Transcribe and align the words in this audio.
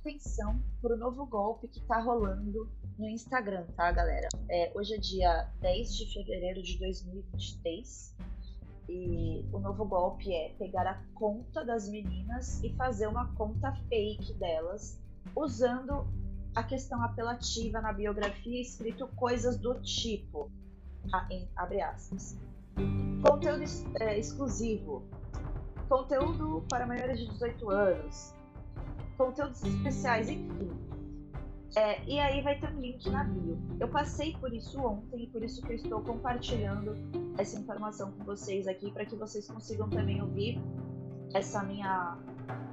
atenção 0.00 0.62
para 0.80 0.94
o 0.94 0.98
novo 0.98 1.26
golpe 1.26 1.68
que 1.68 1.78
está 1.78 2.00
rolando 2.00 2.70
no 2.98 3.08
Instagram, 3.08 3.66
tá, 3.76 3.92
galera? 3.92 4.28
É, 4.48 4.72
hoje 4.74 4.94
é 4.94 4.98
dia 4.98 5.50
10 5.60 5.94
de 5.94 6.12
fevereiro 6.12 6.62
de 6.62 6.78
2023 6.78 8.16
e 8.88 9.44
o 9.52 9.58
novo 9.58 9.84
golpe 9.84 10.34
é 10.34 10.54
pegar 10.58 10.86
a 10.86 11.02
conta 11.14 11.64
das 11.64 11.88
meninas 11.88 12.62
e 12.64 12.74
fazer 12.74 13.06
uma 13.06 13.32
conta 13.34 13.72
fake 13.88 14.34
delas, 14.34 14.98
usando 15.36 16.06
a 16.54 16.62
questão 16.62 17.02
apelativa 17.02 17.80
na 17.80 17.92
biografia 17.92 18.60
escrito 18.60 19.06
coisas 19.08 19.58
do 19.58 19.80
tipo, 19.82 20.50
tá? 21.10 21.28
em, 21.30 21.48
abre 21.54 21.80
aspas. 21.82 22.36
Conteúdo 23.22 23.64
é, 24.00 24.18
exclusivo, 24.18 25.04
conteúdo 25.88 26.64
para 26.70 26.86
maiores 26.86 27.18
de 27.18 27.28
18 27.28 27.70
anos, 27.70 28.34
conteúdos 29.20 29.62
especiais, 29.62 30.30
enfim. 30.30 30.70
É, 31.76 32.02
e 32.04 32.18
aí 32.18 32.42
vai 32.42 32.58
ter 32.58 32.72
um 32.72 32.80
link 32.80 33.08
na 33.10 33.22
bio. 33.24 33.58
Eu 33.78 33.88
passei 33.88 34.34
por 34.38 34.52
isso 34.52 34.80
ontem 34.80 35.24
e 35.24 35.26
por 35.26 35.42
isso 35.44 35.60
que 35.62 35.72
eu 35.72 35.76
estou 35.76 36.00
compartilhando 36.00 36.96
essa 37.38 37.58
informação 37.58 38.10
com 38.12 38.24
vocês 38.24 38.66
aqui 38.66 38.90
para 38.90 39.04
que 39.04 39.14
vocês 39.14 39.46
consigam 39.46 39.88
também 39.90 40.20
ouvir 40.22 40.60
essa 41.34 41.62
minha 41.62 42.18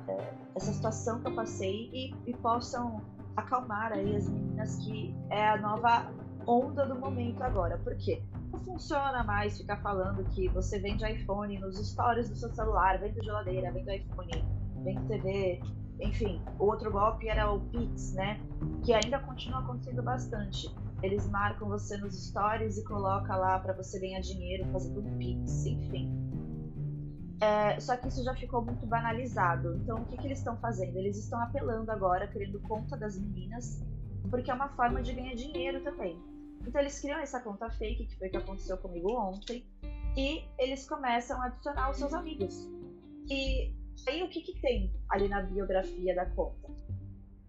é, 0.07 0.33
essa 0.55 0.71
situação 0.71 1.21
que 1.21 1.27
eu 1.27 1.35
passei 1.35 1.91
e, 1.93 2.15
e 2.25 2.33
possam 2.37 3.01
acalmar 3.35 3.91
aí 3.91 4.15
as 4.15 4.27
meninas 4.27 4.77
que 4.77 5.13
é 5.29 5.49
a 5.49 5.57
nova 5.57 6.11
onda 6.47 6.85
do 6.87 6.95
momento 6.95 7.43
agora. 7.43 7.77
Por 7.79 7.95
quê? 7.97 8.23
Não 8.51 8.59
funciona 8.61 9.23
mais 9.23 9.57
ficar 9.57 9.77
falando 9.81 10.23
que 10.31 10.47
você 10.47 10.79
vende 10.79 11.05
iPhone 11.05 11.59
nos 11.59 11.77
stories 11.77 12.29
do 12.29 12.35
seu 12.35 12.49
celular, 12.55 12.97
vende 12.99 13.21
geladeira, 13.21 13.71
vende 13.71 13.97
iPhone, 13.97 14.43
vende 14.83 15.05
TV, 15.07 15.61
enfim, 15.99 16.41
o 16.59 16.65
outro 16.65 16.91
golpe 16.91 17.27
era 17.27 17.51
o 17.51 17.59
Pix, 17.59 18.13
né? 18.13 18.39
Que 18.83 18.93
ainda 18.93 19.19
continua 19.19 19.59
acontecendo 19.59 20.03
bastante. 20.03 20.73
Eles 21.01 21.27
marcam 21.29 21.67
você 21.67 21.97
nos 21.97 22.27
stories 22.27 22.77
e 22.77 22.83
coloca 22.83 23.35
lá 23.35 23.59
para 23.59 23.73
você 23.73 23.99
ganhar 23.99 24.19
dinheiro 24.19 24.67
fazendo 24.71 25.01
um 25.01 25.17
Pix, 25.17 25.65
enfim. 25.65 26.27
É, 27.39 27.79
só 27.79 27.95
que 27.95 28.07
isso 28.07 28.23
já 28.23 28.33
ficou 28.35 28.63
muito 28.63 28.85
banalizado. 28.85 29.75
Então, 29.77 29.97
o 29.97 30.05
que, 30.05 30.17
que 30.17 30.27
eles 30.27 30.39
estão 30.39 30.57
fazendo? 30.57 30.97
Eles 30.97 31.17
estão 31.17 31.39
apelando 31.41 31.91
agora, 31.91 32.27
criando 32.27 32.59
conta 32.61 32.97
das 32.97 33.17
meninas, 33.19 33.83
porque 34.29 34.49
é 34.49 34.53
uma 34.53 34.69
forma 34.69 35.01
de 35.01 35.13
ganhar 35.13 35.35
dinheiro 35.35 35.83
também. 35.83 36.19
Então, 36.65 36.81
eles 36.81 36.99
criam 36.99 37.19
essa 37.19 37.39
conta 37.39 37.69
fake, 37.69 38.07
que 38.07 38.17
foi 38.17 38.27
o 38.27 38.31
que 38.31 38.37
aconteceu 38.37 38.77
comigo 38.77 39.11
ontem, 39.15 39.65
e 40.15 40.43
eles 40.57 40.87
começam 40.89 41.39
a 41.41 41.45
adicionar 41.45 41.91
os 41.91 41.97
seus 41.97 42.13
amigos. 42.13 42.67
E 43.29 43.71
Aí 44.05 44.23
o 44.23 44.29
que, 44.29 44.41
que 44.41 44.59
tem 44.61 44.93
ali 45.09 45.27
na 45.27 45.41
biografia 45.41 46.15
da 46.15 46.25
conta? 46.27 46.69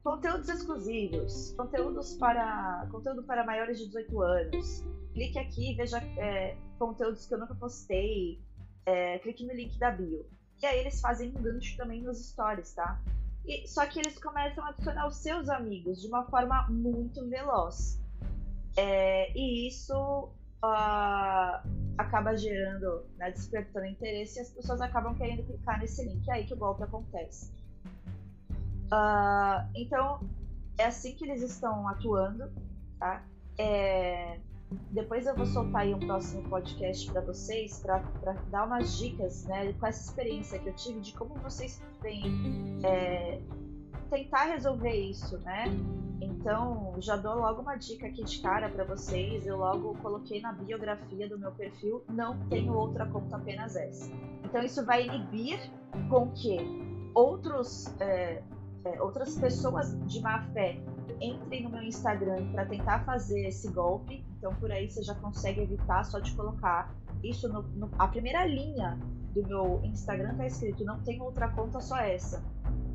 Conteúdos 0.03 0.49
exclusivos, 0.49 1.53
conteúdos 1.53 2.15
para 2.15 2.89
conteúdo 2.91 3.23
para 3.25 3.45
maiores 3.45 3.79
de 3.79 3.87
18 3.87 4.23
anos. 4.23 4.85
Clique 5.13 5.39
aqui 5.39 5.73
e 5.73 5.77
veja 5.77 5.99
é, 6.17 6.57
conteúdos 6.79 7.27
que 7.27 7.35
eu 7.35 7.39
nunca 7.39 7.55
postei. 7.55 8.41
É, 8.87 9.19
clique 9.19 9.45
no 9.45 9.53
link 9.53 9.79
da 9.79 9.91
bio. 9.91 10.25
E 10.63 10.67
aí 10.67 10.81
eles 10.81 11.01
fazem 11.01 11.31
um 11.31 11.43
gancho 11.43 11.77
também 11.77 12.03
nos 12.03 12.31
stories, 12.31 12.75
tá? 12.75 13.01
E, 13.47 13.67
só 13.69 13.87
que 13.87 13.99
eles 13.99 14.19
começam 14.19 14.65
a 14.65 14.71
adicionar 14.71 15.07
os 15.07 15.17
seus 15.17 15.49
amigos 15.49 16.01
de 16.01 16.09
uma 16.09 16.25
forma 16.25 16.67
muito 16.69 17.29
veloz. 17.29 18.01
É, 18.77 19.33
e 19.37 19.69
isso 19.69 20.33
uh, 20.65 21.69
acaba 21.97 22.37
gerando, 22.37 23.05
né, 23.17 23.31
despertando 23.31 23.87
interesse 23.87 24.39
e 24.39 24.43
as 24.43 24.51
pessoas 24.51 24.81
acabam 24.81 25.15
querendo 25.15 25.45
clicar 25.45 25.79
nesse 25.81 26.05
link. 26.05 26.29
É 26.31 26.35
aí 26.35 26.47
que 26.47 26.55
o 26.55 26.57
golpe 26.57 26.83
acontece. 26.83 27.53
Uh, 28.93 29.69
então, 29.75 30.21
é 30.79 30.87
assim 30.87 31.15
que 31.15 31.25
eles 31.25 31.43
estão 31.43 31.87
atuando, 31.89 32.51
tá? 32.99 33.23
É, 33.59 34.39
depois 34.93 35.27
eu 35.27 35.35
vou 35.35 35.47
soltar 35.47 35.83
aí 35.83 35.95
um 35.95 35.99
próximo 35.99 36.49
podcast 36.49 37.11
para 37.11 37.21
vocês, 37.23 37.81
para 37.81 38.03
dar 38.51 38.65
umas 38.65 38.99
dicas, 38.99 39.45
né, 39.47 39.73
com 39.75 39.87
essa 39.87 40.11
experiência 40.11 40.59
que 40.59 40.69
eu 40.69 40.75
tive 40.75 41.01
de 41.01 41.13
como 41.15 41.35
vocês 41.37 41.83
podem 41.97 42.81
é, 42.85 43.41
tentar 44.11 44.45
resolver 44.45 44.95
isso, 44.95 45.39
né? 45.39 45.65
Então, 46.41 46.95
já 47.01 47.17
dou 47.17 47.35
logo 47.35 47.63
uma 47.63 47.75
dica 47.75 48.07
aqui 48.07 48.23
de 48.23 48.41
cara 48.41 48.69
para 48.69 48.85
vocês. 48.85 49.45
Eu 49.45 49.57
logo 49.57 49.95
coloquei 50.01 50.41
na 50.41 50.53
biografia 50.53 51.29
do 51.29 51.37
meu 51.37 51.51
perfil, 51.51 52.05
não 52.09 52.39
tenho 52.49 52.73
outra 52.75 53.07
conta, 53.07 53.37
apenas 53.37 53.75
essa. 53.75 54.09
Então, 54.45 54.63
isso 54.63 54.85
vai 54.85 55.05
inibir 55.05 55.59
com 56.09 56.31
que 56.31 56.57
outros, 57.13 57.93
é, 57.99 58.41
é, 58.85 59.03
outras 59.03 59.37
pessoas 59.37 59.99
de 60.07 60.21
má 60.21 60.41
fé 60.53 60.81
entrem 61.21 61.65
no 61.65 61.71
meu 61.71 61.83
Instagram 61.83 62.53
para 62.53 62.67
tentar 62.67 63.05
fazer 63.05 63.49
esse 63.49 63.69
golpe. 63.73 64.25
Então, 64.39 64.55
por 64.55 64.71
aí 64.71 64.89
você 64.89 65.03
já 65.03 65.17
consegue 65.17 65.63
evitar 65.63 66.05
só 66.05 66.21
de 66.21 66.33
colocar 66.37 66.95
isso 67.25 67.49
no, 67.49 67.63
no 67.63 67.91
a 67.99 68.07
primeira 68.07 68.47
linha 68.47 68.97
do 69.35 69.45
meu 69.45 69.81
Instagram 69.85 70.37
tá 70.37 70.47
escrito 70.47 70.85
não 70.85 71.01
tem 71.01 71.21
outra 71.21 71.49
conta 71.49 71.81
só 71.81 71.97
essa 71.97 72.41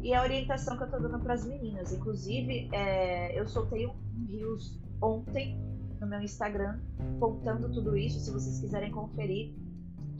e 0.03 0.13
a 0.13 0.21
orientação 0.21 0.77
que 0.77 0.83
eu 0.83 0.91
tô 0.91 0.99
dando 0.99 1.17
para 1.19 1.33
as 1.33 1.45
meninas. 1.45 1.93
Inclusive, 1.93 2.69
é, 2.73 3.39
eu 3.39 3.47
soltei 3.47 3.87
um 3.87 3.95
Reels 4.27 4.81
ontem 5.01 5.57
no 5.99 6.05
meu 6.05 6.21
Instagram 6.21 6.81
contando 7.19 7.71
tudo 7.71 7.95
isso. 7.95 8.19
Se 8.19 8.29
vocês 8.29 8.59
quiserem 8.59 8.91
conferir, 8.91 9.55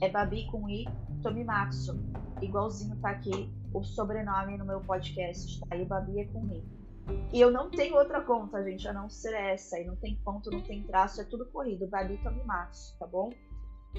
é 0.00 0.08
Babi 0.08 0.46
com 0.50 0.68
I 0.70 0.86
Tomimatsu. 1.22 1.98
Igualzinho 2.40 2.96
tá 2.96 3.10
aqui 3.10 3.52
o 3.74 3.84
sobrenome 3.84 4.56
no 4.56 4.64
meu 4.64 4.80
podcast, 4.80 5.60
tá? 5.68 5.76
E 5.76 5.84
Babi 5.84 6.20
é 6.20 6.24
com 6.24 6.46
I. 6.48 6.64
E 7.34 7.38
eu 7.38 7.50
não 7.50 7.70
tenho 7.70 7.96
outra 7.96 8.22
conta, 8.22 8.64
gente, 8.64 8.88
a 8.88 8.92
não 8.92 9.10
ser 9.10 9.34
essa. 9.34 9.78
E 9.78 9.84
não 9.84 9.96
tem 9.96 10.16
ponto, 10.24 10.50
não 10.50 10.62
tem 10.62 10.82
traço, 10.84 11.20
é 11.20 11.24
tudo 11.24 11.44
corrido. 11.46 11.86
Babi 11.86 12.16
Tomimatsu, 12.22 12.98
tá 12.98 13.06
bom? 13.06 13.30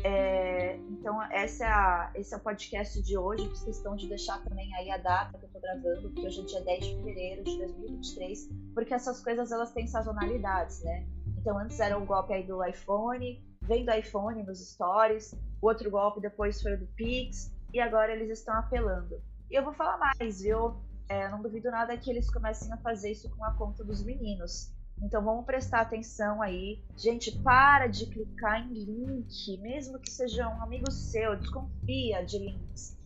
É, 0.04 0.76
então, 0.90 1.22
essa 1.32 1.64
é 1.64 1.68
a, 1.68 2.12
esse 2.16 2.34
é 2.34 2.38
o 2.38 2.40
podcast 2.40 3.02
de 3.02 3.18
hoje. 3.18 3.48
Fiz 3.50 3.64
questão 3.64 3.96
de 3.96 4.08
deixar 4.08 4.44
também 4.44 4.74
aí 4.76 4.92
a 4.92 4.98
data 4.98 5.38
que 5.38 5.46
eu 5.46 5.50
tô 5.50 5.60
gravando, 5.60 6.12
que 6.12 6.26
hoje 6.26 6.42
é 6.42 6.44
dia 6.44 6.62
10 6.62 6.86
de 6.86 6.96
fevereiro 6.96 7.44
de 7.44 7.58
2023, 7.58 8.50
porque 8.74 8.94
essas 8.94 9.24
coisas 9.24 9.52
elas 9.52 9.72
têm 9.72 9.88
sazonalidades, 9.88 10.84
né? 10.84 11.08
Então, 11.38 11.58
antes 11.58 11.80
era 11.80 11.98
o 11.98 12.06
golpe 12.06 12.34
aí 12.34 12.46
do 12.46 12.64
iPhone, 12.64 13.44
vem 13.62 13.86
do 13.86 13.92
iPhone 13.92 14.44
nos 14.44 14.60
stories, 14.60 15.34
o 15.62 15.68
outro 15.68 15.90
golpe 15.90 16.20
depois 16.20 16.62
foi 16.62 16.74
o 16.74 16.80
do 16.80 16.88
Pix, 16.88 17.52
e 17.74 17.80
agora 17.80 18.12
eles 18.14 18.30
estão 18.40 18.56
apelando. 18.56 19.22
E 19.50 19.56
eu 19.56 19.64
vou 19.64 19.74
falar 19.74 19.98
mais, 19.98 20.42
viu? 20.42 20.76
É, 21.08 21.30
não 21.30 21.42
duvido 21.42 21.70
nada 21.70 21.96
que 21.98 22.10
eles 22.10 22.32
comecem 22.32 22.72
a 22.72 22.78
fazer 22.78 23.12
isso 23.12 23.30
com 23.30 23.44
a 23.44 23.54
conta 23.54 23.84
dos 23.84 24.04
meninos. 24.04 24.74
Então 25.02 25.24
vamos 25.24 25.46
prestar 25.46 25.82
atenção 25.82 26.42
aí. 26.42 26.82
Gente, 26.96 27.32
para 27.40 27.88
de 27.88 28.06
clicar 28.06 28.66
em 28.66 28.74
link, 28.74 29.58
mesmo 29.58 30.00
que 30.00 30.10
seja 30.10 30.48
um 30.48 30.62
amigo 30.62 30.90
seu, 30.92 31.36
desconfia 31.38 32.24
de 32.26 32.40
links. 32.40 32.98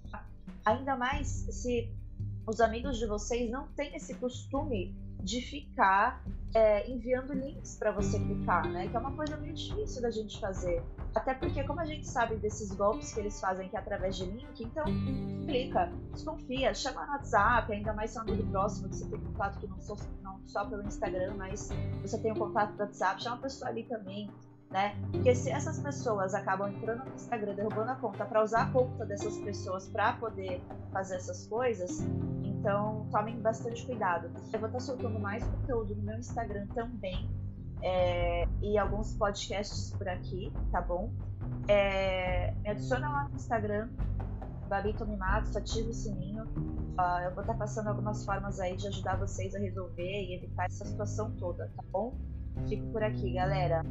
Ainda 0.65 0.95
mais 0.95 1.27
se 1.27 1.89
os 2.45 2.61
amigos 2.61 2.97
de 2.97 3.05
vocês 3.05 3.49
não 3.49 3.67
têm 3.69 3.95
esse 3.95 4.13
costume 4.15 4.95
de 5.21 5.41
ficar 5.41 6.23
é, 6.53 6.89
enviando 6.89 7.33
links 7.33 7.77
para 7.77 7.91
você 7.91 8.17
clicar, 8.19 8.67
né? 8.67 8.87
Que 8.87 8.95
é 8.95 8.99
uma 8.99 9.11
coisa 9.11 9.37
meio 9.37 9.53
difícil 9.53 10.01
da 10.01 10.09
gente 10.09 10.39
fazer. 10.39 10.81
Até 11.13 11.33
porque, 11.33 11.63
como 11.63 11.79
a 11.79 11.85
gente 11.85 12.07
sabe 12.07 12.35
desses 12.37 12.71
golpes 12.71 13.13
que 13.13 13.19
eles 13.19 13.39
fazem 13.39 13.69
que 13.69 13.75
é 13.75 13.79
através 13.79 14.15
de 14.15 14.25
link, 14.25 14.63
então 14.63 14.85
clica, 15.45 15.91
desconfia, 16.11 16.73
chama 16.73 17.05
no 17.05 17.11
WhatsApp, 17.13 17.71
ainda 17.71 17.93
mais 17.93 18.11
se 18.11 18.17
é 18.17 18.21
um 18.21 18.23
amigo 18.23 18.49
próximo 18.51 18.89
que 18.89 18.95
você 18.95 19.09
tem 19.09 19.19
contato 19.19 19.59
que 19.59 19.67
não, 19.67 19.79
só, 19.79 19.95
não 20.21 20.39
só 20.47 20.65
pelo 20.65 20.83
Instagram, 20.83 21.35
mas 21.37 21.69
você 22.01 22.17
tem 22.19 22.31
o 22.31 22.35
um 22.35 22.37
contato 22.37 22.73
do 22.73 22.79
WhatsApp, 22.79 23.21
chama 23.21 23.35
a 23.37 23.39
pessoa 23.39 23.69
ali 23.69 23.83
também, 23.83 24.29
né? 24.71 24.95
Porque 25.11 25.35
se 25.35 25.51
essas 25.51 25.79
pessoas 25.79 26.33
acabam 26.33 26.71
entrando 26.71 27.05
no 27.05 27.15
Instagram, 27.15 27.55
derrubando 27.55 27.91
a 27.91 27.95
conta 27.95 28.25
para 28.25 28.43
usar 28.43 28.63
a 28.63 28.71
conta 28.71 29.05
dessas 29.05 29.37
pessoas 29.39 29.87
para 29.89 30.13
poder 30.13 30.61
fazer 30.91 31.15
essas 31.15 31.47
coisas, 31.47 32.03
então 32.59 33.07
tomem 33.11 33.39
bastante 33.39 33.85
cuidado. 33.85 34.29
Eu 34.51 34.59
vou 34.59 34.67
estar 34.67 34.79
soltando 34.79 35.19
mais 35.19 35.43
conteúdo 35.43 35.95
no 35.95 36.03
meu 36.03 36.17
Instagram 36.17 36.67
também 36.67 37.29
é, 37.81 38.45
e 38.61 38.77
alguns 38.77 39.13
podcasts 39.13 39.91
por 39.97 40.07
aqui, 40.07 40.51
tá 40.71 40.81
bom? 40.81 41.11
É, 41.67 42.53
me 42.61 42.69
adiciona 42.69 43.09
lá 43.09 43.29
no 43.29 43.35
Instagram, 43.35 43.89
Babi 44.67 44.93
Tomimatos, 44.93 45.55
ativa 45.55 45.89
o 45.89 45.93
sininho. 45.93 46.43
Uh, 46.43 47.23
eu 47.23 47.31
vou 47.33 47.41
estar 47.41 47.53
passando 47.53 47.87
algumas 47.87 48.25
formas 48.25 48.59
aí 48.59 48.75
de 48.75 48.87
ajudar 48.87 49.17
vocês 49.17 49.55
a 49.55 49.59
resolver 49.59 50.03
e 50.03 50.35
evitar 50.35 50.65
essa 50.65 50.83
situação 50.83 51.31
toda, 51.37 51.71
tá 51.75 51.83
bom? 51.91 52.17
Fico 52.67 52.85
por 52.91 53.01
aqui, 53.01 53.33
galera. 53.33 53.85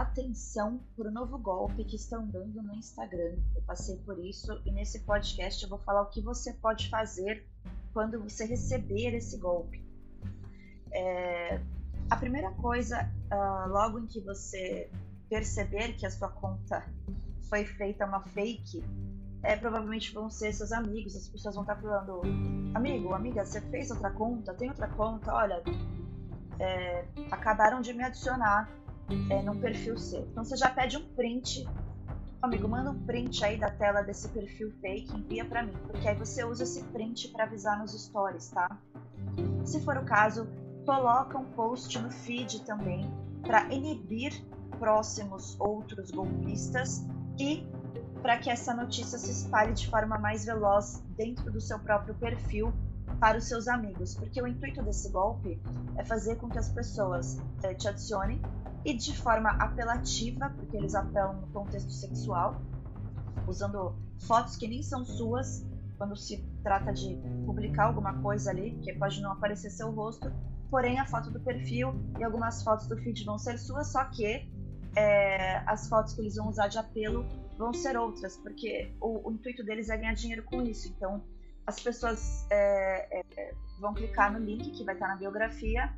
Atenção 0.00 0.80
para 0.96 1.08
o 1.08 1.12
novo 1.12 1.38
golpe 1.38 1.84
que 1.84 1.96
estão 1.96 2.26
dando 2.26 2.62
no 2.62 2.74
Instagram. 2.74 3.36
Eu 3.54 3.62
passei 3.62 3.96
por 3.98 4.18
isso 4.18 4.60
e 4.64 4.72
nesse 4.72 5.00
podcast 5.00 5.62
eu 5.62 5.68
vou 5.68 5.78
falar 5.78 6.02
o 6.02 6.10
que 6.10 6.20
você 6.20 6.52
pode 6.54 6.88
fazer 6.88 7.46
quando 7.92 8.20
você 8.20 8.44
receber 8.44 9.14
esse 9.14 9.38
golpe. 9.38 9.84
É, 10.92 11.60
a 12.10 12.16
primeira 12.16 12.50
coisa, 12.52 13.10
uh, 13.32 13.68
logo 13.68 13.98
em 13.98 14.06
que 14.06 14.20
você 14.20 14.90
perceber 15.28 15.94
que 15.94 16.06
a 16.06 16.10
sua 16.10 16.28
conta 16.28 16.84
foi 17.48 17.64
feita 17.64 18.06
uma 18.06 18.20
fake, 18.20 18.84
é, 19.42 19.56
provavelmente 19.56 20.12
vão 20.12 20.30
ser 20.30 20.52
seus 20.52 20.72
amigos, 20.72 21.14
as 21.14 21.28
pessoas 21.28 21.54
vão 21.54 21.62
estar 21.62 21.76
falando, 21.76 22.22
amigo, 22.74 23.12
amiga, 23.12 23.44
você 23.44 23.60
fez 23.60 23.90
outra 23.90 24.10
conta, 24.10 24.54
tem 24.54 24.68
outra 24.68 24.88
conta, 24.88 25.32
olha, 25.32 25.62
é, 26.58 27.04
acabaram 27.30 27.80
de 27.80 27.92
me 27.92 28.02
adicionar 28.02 28.70
é, 29.30 29.42
num 29.42 29.58
perfil 29.58 29.98
seu. 29.98 30.22
Então 30.22 30.44
você 30.44 30.56
já 30.56 30.70
pede 30.70 30.96
um 30.96 31.04
print, 31.14 31.66
amigo, 32.42 32.68
manda 32.68 32.90
um 32.90 32.98
print 33.04 33.44
aí 33.44 33.58
da 33.58 33.70
tela 33.70 34.02
desse 34.02 34.28
perfil 34.28 34.70
fake, 34.80 35.16
envia 35.16 35.44
para 35.44 35.62
mim, 35.62 35.74
porque 35.86 36.08
aí 36.08 36.16
você 36.16 36.44
usa 36.44 36.64
esse 36.64 36.82
print 36.84 37.28
para 37.28 37.44
avisar 37.44 37.78
nos 37.78 37.92
stories, 37.92 38.50
tá? 38.50 38.78
Se 39.64 39.80
for 39.82 39.96
o 39.96 40.04
caso, 40.04 40.48
coloca 40.84 41.38
um 41.38 41.44
post 41.44 41.98
no 41.98 42.10
feed 42.10 42.64
também 42.64 43.10
para 43.42 43.72
inibir 43.72 44.32
próximos 44.78 45.58
outros 45.60 46.10
golpistas 46.10 47.06
e 47.38 47.66
para 48.22 48.38
que 48.38 48.50
essa 48.50 48.72
notícia 48.72 49.18
se 49.18 49.30
espalhe 49.30 49.74
de 49.74 49.88
forma 49.88 50.18
mais 50.18 50.44
veloz 50.44 51.02
dentro 51.16 51.50
do 51.52 51.60
seu 51.60 51.78
próprio 51.78 52.14
perfil 52.14 52.72
para 53.20 53.38
os 53.38 53.44
seus 53.44 53.68
amigos, 53.68 54.14
porque 54.14 54.40
o 54.40 54.46
intuito 54.46 54.82
desse 54.82 55.10
golpe 55.10 55.60
é 55.96 56.04
fazer 56.04 56.36
com 56.36 56.48
que 56.48 56.58
as 56.58 56.68
pessoas 56.70 57.38
é, 57.62 57.74
te 57.74 57.86
adicionem 57.86 58.40
e 58.84 58.94
de 58.94 59.16
forma 59.16 59.50
apelativa, 59.50 60.50
porque 60.50 60.76
eles 60.76 60.94
apelam 60.94 61.40
no 61.40 61.46
contexto 61.48 61.90
sexual, 61.90 62.60
usando 63.46 63.96
fotos 64.26 64.56
que 64.56 64.68
nem 64.68 64.82
são 64.82 65.04
suas, 65.04 65.66
quando 65.96 66.16
se 66.16 66.44
trata 66.62 66.92
de 66.92 67.16
publicar 67.46 67.86
alguma 67.86 68.20
coisa 68.20 68.50
ali, 68.50 68.72
porque 68.72 68.92
pode 68.94 69.20
não 69.22 69.32
aparecer 69.32 69.70
seu 69.70 69.90
rosto, 69.90 70.30
porém 70.70 70.98
a 70.98 71.06
foto 71.06 71.30
do 71.30 71.40
perfil 71.40 71.94
e 72.18 72.24
algumas 72.24 72.62
fotos 72.62 72.86
do 72.86 72.96
feed 72.96 73.24
vão 73.24 73.38
ser 73.38 73.58
suas, 73.58 73.88
só 73.88 74.04
que 74.04 74.50
é, 74.96 75.58
as 75.66 75.88
fotos 75.88 76.14
que 76.14 76.20
eles 76.20 76.36
vão 76.36 76.48
usar 76.48 76.68
de 76.68 76.78
apelo 76.78 77.24
vão 77.56 77.72
ser 77.72 77.96
outras, 77.96 78.36
porque 78.36 78.92
o, 79.00 79.28
o 79.28 79.32
intuito 79.32 79.64
deles 79.64 79.88
é 79.88 79.96
ganhar 79.96 80.14
dinheiro 80.14 80.42
com 80.44 80.62
isso. 80.62 80.88
Então, 80.88 81.22
as 81.66 81.80
pessoas 81.80 82.46
é, 82.50 83.20
é, 83.20 83.54
vão 83.80 83.94
clicar 83.94 84.32
no 84.32 84.38
link 84.38 84.70
que 84.72 84.84
vai 84.84 84.94
estar 84.94 85.08
na 85.08 85.16
biografia 85.16 85.94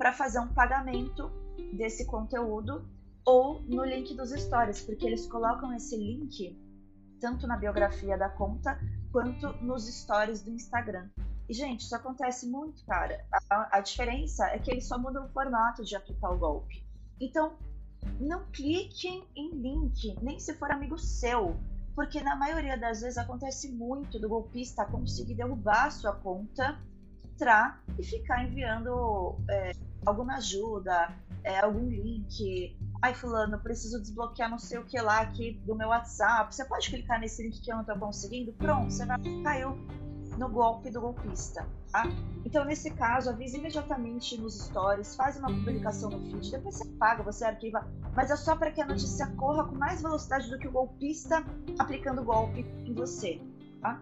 para 0.00 0.14
fazer 0.14 0.40
um 0.40 0.48
pagamento 0.48 1.30
desse 1.74 2.06
conteúdo 2.06 2.88
ou 3.22 3.60
no 3.64 3.84
link 3.84 4.16
dos 4.16 4.30
stories, 4.30 4.80
porque 4.80 5.06
eles 5.06 5.26
colocam 5.26 5.74
esse 5.74 5.94
link 5.94 6.58
tanto 7.20 7.46
na 7.46 7.58
biografia 7.58 8.16
da 8.16 8.30
conta 8.30 8.80
quanto 9.12 9.52
nos 9.62 9.86
stories 9.86 10.40
do 10.40 10.52
Instagram. 10.52 11.10
E, 11.46 11.52
gente, 11.52 11.80
isso 11.80 11.94
acontece 11.94 12.48
muito, 12.48 12.82
cara. 12.86 13.22
A, 13.50 13.76
a 13.76 13.80
diferença 13.80 14.46
é 14.46 14.58
que 14.58 14.70
eles 14.70 14.88
só 14.88 14.98
mudam 14.98 15.26
o 15.26 15.28
formato 15.28 15.84
de 15.84 15.94
aplicar 15.94 16.30
o 16.30 16.38
golpe. 16.38 16.82
Então, 17.20 17.58
não 18.18 18.46
cliquem 18.52 19.22
em 19.36 19.50
link, 19.50 20.16
nem 20.22 20.40
se 20.40 20.54
for 20.54 20.70
amigo 20.70 20.96
seu, 20.96 21.60
porque 21.94 22.22
na 22.22 22.36
maioria 22.36 22.78
das 22.78 23.02
vezes 23.02 23.18
acontece 23.18 23.70
muito 23.70 24.18
do 24.18 24.30
golpista 24.30 24.86
conseguir 24.86 25.34
derrubar 25.34 25.88
a 25.88 25.90
sua 25.90 26.14
conta, 26.14 26.80
entrar 27.22 27.82
e 27.98 28.02
ficar 28.02 28.44
enviando 28.44 29.36
é, 29.50 29.72
alguma 30.04 30.36
ajuda, 30.36 31.14
é, 31.42 31.60
algum 31.60 31.88
link. 31.88 32.76
Ai, 33.02 33.14
fulano, 33.14 33.58
preciso 33.60 34.00
desbloquear 34.00 34.50
não 34.50 34.58
sei 34.58 34.78
o 34.78 34.84
que 34.84 35.00
lá 35.00 35.20
aqui 35.20 35.60
do 35.64 35.74
meu 35.74 35.88
WhatsApp. 35.88 36.54
Você 36.54 36.64
pode 36.64 36.90
clicar 36.90 37.18
nesse 37.20 37.42
link 37.42 37.60
que 37.60 37.70
eu 37.70 37.76
não 37.76 37.82
estou 37.82 37.98
conseguindo? 37.98 38.52
Pronto, 38.52 38.90
você 38.90 39.06
vai 39.06 39.18
caiu 39.42 39.76
no 40.38 40.48
golpe 40.48 40.90
do 40.90 41.00
golpista. 41.00 41.66
Tá? 41.92 42.04
Então, 42.44 42.64
nesse 42.64 42.90
caso, 42.92 43.30
avise 43.30 43.58
imediatamente 43.58 44.40
nos 44.40 44.58
stories, 44.66 45.14
faz 45.14 45.36
uma 45.36 45.48
publicação 45.48 46.10
no 46.10 46.20
feed, 46.30 46.50
depois 46.50 46.76
você 46.76 46.88
paga, 46.92 47.22
você 47.22 47.44
arquiva, 47.44 47.86
mas 48.14 48.30
é 48.30 48.36
só 48.36 48.56
para 48.56 48.70
que 48.70 48.80
a 48.80 48.86
notícia 48.86 49.26
corra 49.36 49.64
com 49.64 49.74
mais 49.74 50.00
velocidade 50.00 50.48
do 50.48 50.58
que 50.58 50.68
o 50.68 50.72
golpista 50.72 51.44
aplicando 51.78 52.24
golpe 52.24 52.60
em 52.60 52.94
você. 52.94 53.40
Tá? 53.80 54.00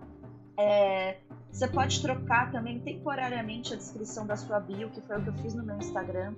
É, 0.59 1.19
você 1.59 1.67
pode 1.67 2.01
trocar 2.01 2.53
também 2.53 2.79
temporariamente 2.79 3.75
a 3.75 3.77
descrição 3.77 4.25
da 4.25 4.37
sua 4.37 4.61
bio, 4.61 4.91
que 4.91 5.01
foi 5.01 5.19
o 5.19 5.23
que 5.25 5.29
eu 5.31 5.35
fiz 5.39 5.55
no 5.55 5.65
meu 5.65 5.77
Instagram. 5.77 6.33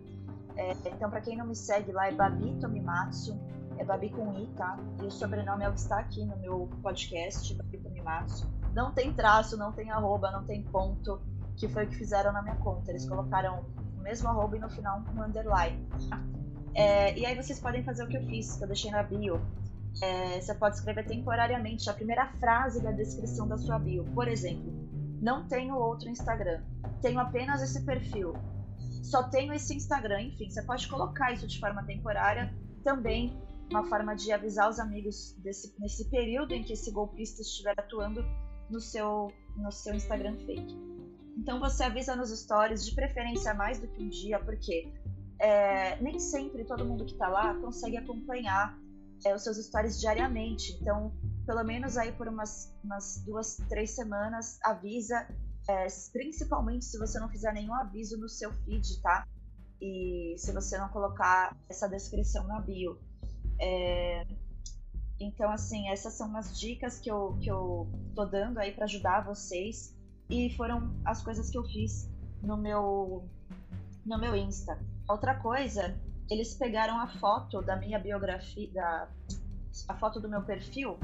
É, 0.57 0.73
então, 0.87 1.11
para 1.11 1.21
quem 1.21 1.37
não 1.37 1.47
me 1.47 1.55
segue 1.55 1.93
lá, 1.93 2.09
é 2.09 2.13
Babi 2.13 2.57
Tomimatsu, 2.59 3.39
é 3.77 3.85
Babi 3.85 4.09
com 4.09 4.33
I, 4.33 4.47
tá? 4.57 4.79
E 4.99 5.05
o 5.05 5.11
sobrenome 5.11 5.63
é 5.63 5.69
o 5.69 5.75
que 5.75 5.79
está 5.79 5.99
aqui 5.99 6.25
no 6.25 6.39
meu 6.39 6.71
podcast, 6.83 7.55
Babi 7.55 7.77
Tomimatsu. 7.77 8.51
Não 8.73 8.93
tem 8.93 9.13
traço, 9.13 9.59
não 9.59 9.73
tem 9.73 9.91
arroba, 9.91 10.31
não 10.31 10.45
tem 10.45 10.63
ponto, 10.63 11.21
que 11.55 11.69
foi 11.69 11.85
o 11.85 11.89
que 11.89 11.97
fizeram 11.97 12.33
na 12.33 12.41
minha 12.41 12.57
conta. 12.57 12.91
Eles 12.91 13.07
colocaram 13.07 13.63
o 13.99 14.01
mesmo 14.01 14.27
arroba 14.27 14.57
e 14.57 14.61
no 14.61 14.71
final 14.71 15.03
um 15.15 15.23
underline. 15.23 15.87
É, 16.75 17.19
e 17.19 17.27
aí 17.27 17.37
vocês 17.37 17.61
podem 17.61 17.85
fazer 17.85 18.05
o 18.05 18.09
que 18.09 18.17
eu 18.17 18.23
fiz, 18.23 18.57
que 18.57 18.65
eu 18.65 18.69
deixei 18.69 18.91
na 18.91 19.03
bio. 19.03 19.39
É, 20.03 20.41
você 20.41 20.55
pode 20.55 20.77
escrever 20.77 21.05
temporariamente 21.05 21.91
a 21.91 21.93
primeira 21.93 22.27
frase 22.41 22.83
da 22.83 22.91
descrição 22.91 23.47
da 23.47 23.59
sua 23.59 23.79
bio. 23.79 24.07
Por 24.15 24.27
exemplo, 24.27 24.80
não 25.21 25.47
tenho 25.47 25.77
outro 25.77 26.09
Instagram, 26.09 26.63
tenho 27.03 27.21
apenas 27.21 27.63
esse 27.63 27.85
perfil, 27.85 28.35
só 29.03 29.25
tenho 29.25 29.53
esse 29.53 29.75
Instagram. 29.75 30.23
Enfim, 30.23 30.49
você 30.49 30.63
pode 30.63 30.89
colocar 30.89 31.33
isso 31.33 31.47
de 31.47 31.59
forma 31.59 31.83
temporária. 31.85 32.55
Também 32.85 33.37
uma 33.71 33.85
forma 33.85 34.15
de 34.15 34.33
avisar 34.33 34.69
os 34.69 34.79
amigos 34.79 35.35
desse, 35.39 35.75
nesse 35.79 36.11
período 36.11 36.53
em 36.53 36.63
que 36.63 36.73
esse 36.73 36.91
golpista 36.91 37.41
estiver 37.43 37.75
atuando 37.79 38.25
no 38.69 38.81
seu, 38.81 39.33
no 39.57 39.71
seu 39.71 39.95
Instagram 39.95 40.37
fake. 40.47 40.77
Então 41.37 41.61
você 41.61 41.85
avisa 41.85 42.17
nos 42.17 42.31
stories, 42.31 42.85
de 42.85 42.95
preferência 42.95 43.55
mais 43.55 43.79
do 43.79 43.89
que 43.89 44.03
um 44.03 44.09
dia, 44.09 44.39
porque 44.41 44.93
é, 45.39 46.01
nem 46.03 46.19
sempre 46.19 46.65
todo 46.65 46.85
mundo 46.85 47.05
que 47.05 47.13
está 47.13 47.29
lá 47.29 47.55
consegue 47.55 47.97
acompanhar 47.97 48.77
é, 49.25 49.35
os 49.35 49.43
seus 49.43 49.57
stories 49.57 50.01
diariamente. 50.01 50.77
Então, 50.81 51.13
pelo 51.51 51.65
menos 51.65 51.97
aí 51.97 52.13
por 52.13 52.29
umas, 52.29 52.73
umas 52.85 53.25
duas, 53.27 53.57
três 53.69 53.91
semanas, 53.91 54.61
avisa, 54.63 55.27
é, 55.69 55.89
principalmente 56.13 56.85
se 56.85 56.97
você 56.97 57.19
não 57.19 57.29
fizer 57.29 57.53
nenhum 57.53 57.75
aviso 57.75 58.17
no 58.21 58.29
seu 58.29 58.53
feed, 58.63 59.03
tá? 59.03 59.27
E 59.83 60.37
se 60.39 60.53
você 60.53 60.79
não 60.79 60.89
colocar 60.91 61.57
essa 61.69 61.89
descrição 61.89 62.47
na 62.47 62.61
bio. 62.61 63.01
É, 63.61 64.25
então, 65.19 65.51
assim, 65.51 65.89
essas 65.89 66.13
são 66.13 66.29
umas 66.29 66.57
dicas 66.57 67.01
que 67.01 67.11
eu, 67.11 67.37
que 67.41 67.51
eu 67.51 67.89
tô 68.15 68.27
dando 68.27 68.59
aí 68.59 68.71
para 68.71 68.85
ajudar 68.85 69.27
vocês. 69.27 69.93
E 70.31 70.55
foram 70.57 70.97
as 71.05 71.21
coisas 71.21 71.51
que 71.51 71.59
eu 71.59 71.65
fiz 71.65 72.09
no 72.45 72.57
meu, 72.57 73.29
no 74.07 74.21
meu 74.21 74.37
Insta. 74.37 74.79
Outra 75.09 75.35
coisa, 75.41 76.01
eles 76.31 76.55
pegaram 76.55 77.01
a 77.01 77.09
foto 77.09 77.61
da 77.61 77.75
minha 77.75 77.99
biografia, 77.99 78.73
da, 78.73 79.09
a 79.89 79.95
foto 79.95 80.21
do 80.21 80.29
meu 80.29 80.43
perfil, 80.43 80.99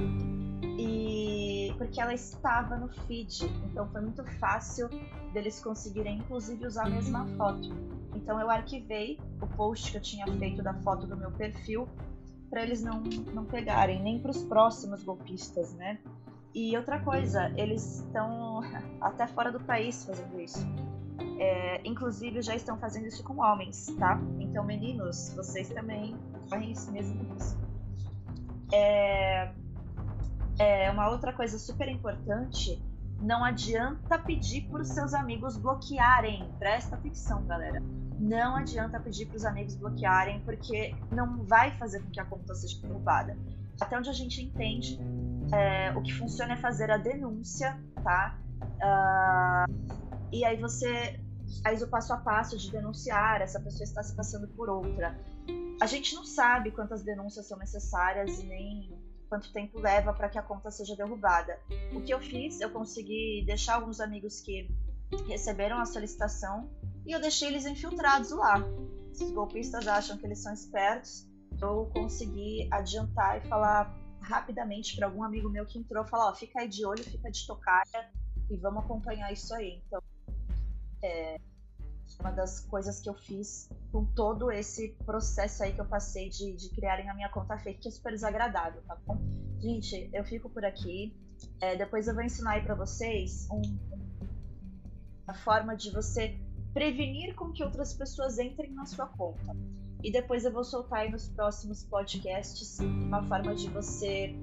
e 0.79 1.75
porque 1.79 2.01
ela 2.01 2.15
estava 2.15 2.77
no 2.77 2.89
feed, 2.89 3.45
então 3.65 3.89
foi 3.89 4.01
muito 4.01 4.25
fácil 4.39 4.89
deles 5.33 5.61
conseguirem, 5.63 6.19
inclusive, 6.19 6.67
usar 6.67 6.87
a 6.87 6.91
mesma 6.91 7.27
foto. 7.37 7.69
Então 8.15 8.41
eu 8.41 8.51
arquivei 8.51 9.19
o 9.41 9.47
post 9.47 9.91
que 9.91 9.97
eu 9.97 10.03
tinha 10.03 10.27
feito 10.39 10.63
da 10.63 10.75
foto 10.75 11.07
do 11.07 11.17
meu 11.17 11.31
perfil 11.31 11.89
para 12.49 12.63
eles 12.63 12.83
não, 12.83 13.03
não 13.35 13.45
pegarem, 13.45 14.03
nem 14.03 14.19
para 14.19 14.31
os 14.31 14.43
próximos 14.45 15.03
golpistas, 15.03 15.75
né? 15.75 15.99
E 16.55 16.77
outra 16.77 17.01
coisa, 17.01 17.53
eles 17.57 18.01
estão 18.01 18.61
até 19.01 19.27
fora 19.27 19.53
do 19.53 19.61
país 19.61 20.05
fazendo 20.05 20.41
isso. 20.41 20.67
É, 21.39 21.83
inclusive 21.85 22.41
já 22.41 22.55
estão 22.55 22.79
fazendo 22.79 23.07
isso 23.07 23.23
com 23.23 23.41
homens, 23.41 23.87
tá? 23.99 24.19
Então, 24.41 24.65
meninos, 24.65 25.35
vocês 25.35 25.69
também 25.69 26.17
correm 26.49 26.73
esse 26.73 26.91
mesmo 26.91 27.23
risco. 27.35 27.66
É, 28.73 29.53
é, 30.59 30.91
uma 30.91 31.09
outra 31.11 31.33
coisa 31.33 31.59
super 31.59 31.89
importante, 31.89 32.83
não 33.21 33.45
adianta 33.45 34.19
pedir 34.19 34.63
para 34.69 34.83
os 34.83 34.89
seus 34.89 35.15
amigos 35.15 35.57
bloquearem. 35.57 36.51
Presta 36.59 36.97
atenção, 36.97 37.45
galera 37.47 37.83
não 38.19 38.57
adianta 38.57 38.99
pedir 38.99 39.27
para 39.27 39.37
os 39.37 39.45
amigos 39.45 39.75
bloquearem, 39.77 40.41
porque 40.41 40.95
não 41.11 41.45
vai 41.45 41.71
fazer 41.73 42.03
com 42.03 42.11
que 42.11 42.21
a 42.21 42.25
conta 42.25 42.55
seja 42.55 42.81
derrubada. 42.81 43.37
Até 43.81 43.99
onde 43.99 44.09
a 44.09 44.13
gente 44.13 44.43
entende, 44.43 44.99
é, 45.53 45.93
o 45.97 46.03
que 46.03 46.13
funciona 46.13 46.55
é 46.55 46.57
fazer 46.57 46.91
a 46.91 46.97
denúncia, 46.97 47.79
tá? 48.03 48.39
Uh, 48.63 49.97
e 50.33 50.45
aí 50.45 50.57
você 50.57 51.21
faz 51.63 51.83
o 51.83 51.89
passo 51.89 52.13
a 52.13 52.17
passo 52.17 52.57
de 52.57 52.71
denunciar, 52.71 53.43
essa 53.43 53.61
pessoa 53.61 53.85
está 53.85 54.03
se 54.03 54.17
passando 54.17 54.49
por 54.49 54.69
outra. 54.69 55.19
A 55.81 55.87
gente 55.87 56.15
não 56.15 56.25
sabe 56.25 56.71
quantas 56.71 57.03
denúncias 57.03 57.47
são 57.47 57.59
necessárias 57.59 58.41
e 58.41 58.47
nem 58.47 58.99
quanto 59.29 59.53
tempo 59.53 59.79
leva 59.79 60.13
para 60.13 60.29
que 60.29 60.39
a 60.39 60.43
conta 60.43 60.71
seja 60.71 60.97
derrubada. 60.97 61.59
O 61.93 62.01
que 62.01 62.13
eu 62.13 62.21
fiz, 62.21 62.61
eu 62.61 62.71
consegui 62.71 63.45
deixar 63.47 63.75
alguns 63.75 64.01
amigos 64.01 64.41
que 64.41 64.69
receberam 65.29 65.79
a 65.79 65.85
solicitação 65.85 66.71
e 67.05 67.13
eu 67.13 67.21
deixei 67.21 67.49
eles 67.49 67.67
infiltrados 67.67 68.31
lá. 68.31 68.57
Os 69.13 69.31
golpistas 69.33 69.87
acham 69.87 70.17
que 70.17 70.27
eles 70.27 70.43
são 70.43 70.53
espertos, 70.53 71.27
eu 71.61 71.91
consegui 71.93 72.69
adiantar 72.71 73.39
e 73.39 73.49
falar 73.49 73.95
rapidamente 74.21 74.97
para 74.97 75.07
algum 75.07 75.23
amigo 75.23 75.49
meu 75.49 75.65
que 75.65 75.79
entrou, 75.79 76.05
falar, 76.05 76.31
ó, 76.31 76.35
fica 76.35 76.61
aí 76.61 76.69
de 76.69 76.85
olho, 76.85 77.03
fica 77.05 77.31
de 77.31 77.47
tocaia 77.47 78.11
e 78.51 78.57
vamos 78.57 78.85
acompanhar 78.85 79.33
isso 79.33 79.55
aí. 79.55 79.83
Então, 79.87 80.03
é, 81.03 81.41
Uma 82.21 82.31
das 82.31 82.61
coisas 82.61 83.01
que 83.01 83.09
eu 83.09 83.15
fiz 83.15 83.69
com 83.93 84.05
todo 84.05 84.51
esse 84.51 84.97
processo 85.05 85.63
aí 85.63 85.73
que 85.73 85.81
eu 85.81 85.87
passei 85.87 86.29
de, 86.29 86.55
de 86.55 86.71
criarem 86.71 87.09
a 87.09 87.15
minha 87.15 87.29
conta 87.29 87.59
fake, 87.59 87.81
que 87.81 87.89
é 87.89 87.91
super 87.91 88.13
desagradável, 88.13 88.83
tá 88.83 88.97
bom? 89.07 89.19
Gente, 89.61 90.09
eu 90.13 90.25
fico 90.25 90.49
por 90.49 90.65
aqui. 90.65 91.15
É, 91.61 91.77
depois 91.77 92.09
eu 92.09 92.15
vou 92.15 92.23
ensinar 92.23 92.53
aí 92.53 92.63
pra 92.63 92.75
vocês 92.75 93.47
um, 93.51 93.63
uma 95.25 95.35
forma 95.35 95.77
de 95.77 95.91
você 95.91 96.39
prevenir 96.73 97.35
com 97.35 97.53
que 97.53 97.63
outras 97.63 97.95
pessoas 97.95 98.39
entrem 98.39 98.73
na 98.73 98.87
sua 98.87 99.07
conta. 99.07 99.57
E 100.03 100.13
depois 100.13 100.45
eu 100.45 100.53
vou 100.53 100.63
soltar 100.63 101.01
aí 101.01 101.11
nos 101.11 101.29
próximos 101.29 101.83
podcasts 101.85 102.79
uma 102.79 103.23
forma 103.27 103.55
de 103.55 103.69
você 103.69 104.35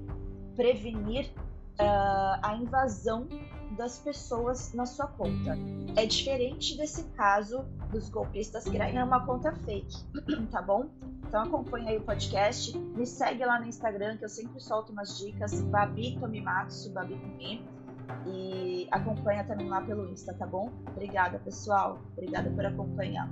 prevenir 0.56 1.32
uh, 1.80 2.38
a 2.42 2.56
invasão 2.60 3.26
das 3.76 3.98
pessoas 3.98 4.72
na 4.72 4.86
sua 4.86 5.06
conta. 5.06 5.56
É 5.96 6.06
diferente 6.06 6.76
desse 6.76 7.04
caso 7.10 7.64
dos 7.90 8.08
golpistas 8.08 8.64
criarem 8.64 9.02
uma 9.02 9.24
conta 9.24 9.52
fake, 9.52 9.96
tá 10.50 10.62
bom? 10.62 10.90
Então 11.26 11.42
acompanha 11.42 11.90
aí 11.90 11.96
o 11.96 12.02
podcast, 12.02 12.76
me 12.78 13.06
segue 13.06 13.44
lá 13.44 13.58
no 13.58 13.66
Instagram 13.66 14.16
que 14.16 14.24
eu 14.24 14.28
sempre 14.28 14.60
solto 14.60 14.92
umas 14.92 15.18
dicas, 15.18 15.60
Babi 15.62 16.16
Tomimatsu, 16.18 16.92
Babi 16.92 17.18
e 18.26 18.86
acompanha 18.90 19.44
também 19.44 19.68
lá 19.68 19.80
pelo 19.80 20.10
Insta, 20.10 20.34
tá 20.34 20.46
bom? 20.46 20.70
Obrigada, 20.88 21.38
pessoal. 21.38 21.98
Obrigada 22.12 22.50
por 22.50 22.64
acompanhar. 22.64 23.28